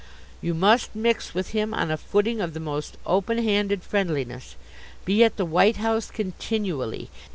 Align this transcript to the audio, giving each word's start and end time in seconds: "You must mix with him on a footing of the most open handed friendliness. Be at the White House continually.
"You 0.41 0.55
must 0.55 0.95
mix 0.95 1.35
with 1.35 1.49
him 1.49 1.75
on 1.75 1.91
a 1.91 1.95
footing 1.95 2.41
of 2.41 2.55
the 2.55 2.59
most 2.59 2.97
open 3.05 3.37
handed 3.37 3.83
friendliness. 3.83 4.55
Be 5.05 5.23
at 5.23 5.37
the 5.37 5.45
White 5.45 5.77
House 5.77 6.09
continually. 6.09 7.11